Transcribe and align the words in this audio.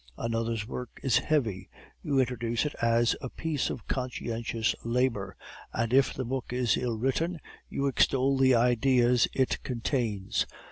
Another's 0.17 0.67
work 0.67 0.99
is 1.03 1.19
heavy; 1.19 1.69
you 2.01 2.19
introduce 2.19 2.65
it 2.65 2.73
as 2.81 3.15
a 3.21 3.29
piece 3.29 3.69
of 3.69 3.85
conscientious 3.87 4.73
labor; 4.83 5.37
and 5.73 5.93
if 5.93 6.11
the 6.11 6.25
book 6.25 6.51
is 6.51 6.75
ill 6.75 6.97
written, 6.97 7.39
you 7.69 7.85
extol 7.85 8.35
the 8.35 8.55
ideas 8.55 9.27
it 9.35 9.61
contains. 9.61 10.47